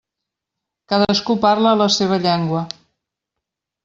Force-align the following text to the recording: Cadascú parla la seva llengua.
Cadascú 0.93 1.35
parla 1.43 1.73
la 1.81 1.87
seva 1.99 2.17
llengua. 2.23 2.63